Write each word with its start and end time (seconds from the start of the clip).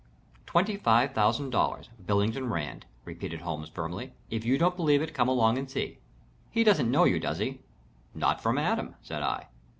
"Twenty 0.47 0.77
five 0.77 1.13
thousand 1.13 1.51
dollars. 1.51 1.91
Billington 2.03 2.49
Rand," 2.49 2.87
repeated 3.05 3.41
Holmes, 3.41 3.69
firmly. 3.69 4.13
"If 4.31 4.43
you 4.43 4.57
don't 4.57 4.75
believe 4.75 4.99
it 5.03 5.13
come 5.13 5.27
along 5.27 5.59
and 5.59 5.69
see. 5.69 5.99
He 6.49 6.63
doesn't 6.63 6.89
know 6.89 7.03
you, 7.03 7.19
does 7.19 7.37
he?" 7.37 7.59
"Not 8.15 8.41
from 8.41 8.57
Adam," 8.57 8.95
said 9.03 9.21
I. 9.21 9.49